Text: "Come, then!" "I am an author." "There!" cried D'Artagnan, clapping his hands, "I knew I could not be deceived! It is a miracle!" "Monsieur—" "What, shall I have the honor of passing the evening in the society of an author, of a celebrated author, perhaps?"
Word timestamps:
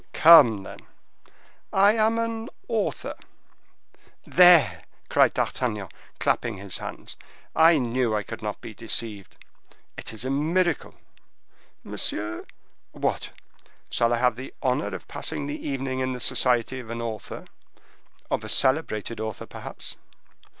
"Come, 0.13 0.63
then!" 0.63 0.79
"I 1.71 1.93
am 1.93 2.17
an 2.17 2.49
author." 2.67 3.13
"There!" 4.25 4.81
cried 5.09 5.35
D'Artagnan, 5.35 5.89
clapping 6.19 6.57
his 6.57 6.79
hands, 6.79 7.15
"I 7.55 7.77
knew 7.77 8.15
I 8.15 8.23
could 8.23 8.41
not 8.41 8.61
be 8.61 8.73
deceived! 8.73 9.37
It 9.97 10.11
is 10.11 10.25
a 10.25 10.31
miracle!" 10.31 10.95
"Monsieur—" 11.83 12.47
"What, 12.93 13.29
shall 13.91 14.11
I 14.11 14.17
have 14.17 14.37
the 14.37 14.51
honor 14.63 14.87
of 14.87 15.07
passing 15.07 15.45
the 15.45 15.69
evening 15.69 15.99
in 15.99 16.13
the 16.13 16.19
society 16.19 16.79
of 16.79 16.89
an 16.89 16.99
author, 17.03 17.45
of 18.31 18.43
a 18.43 18.49
celebrated 18.49 19.19
author, 19.19 19.45
perhaps?" 19.45 19.97